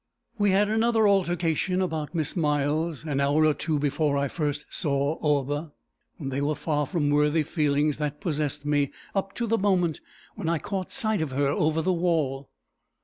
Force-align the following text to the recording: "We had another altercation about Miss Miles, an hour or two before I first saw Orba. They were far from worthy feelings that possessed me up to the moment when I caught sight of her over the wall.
"We 0.39 0.49
had 0.49 0.67
another 0.67 1.07
altercation 1.07 1.79
about 1.79 2.15
Miss 2.15 2.35
Miles, 2.35 3.03
an 3.05 3.19
hour 3.19 3.45
or 3.45 3.53
two 3.53 3.77
before 3.77 4.17
I 4.17 4.29
first 4.29 4.65
saw 4.71 5.19
Orba. 5.19 5.73
They 6.19 6.41
were 6.41 6.55
far 6.55 6.87
from 6.87 7.11
worthy 7.11 7.43
feelings 7.43 7.99
that 7.99 8.19
possessed 8.19 8.65
me 8.65 8.89
up 9.13 9.35
to 9.35 9.45
the 9.45 9.59
moment 9.59 10.01
when 10.33 10.49
I 10.49 10.57
caught 10.57 10.91
sight 10.91 11.21
of 11.21 11.29
her 11.33 11.49
over 11.49 11.83
the 11.83 11.93
wall. 11.93 12.49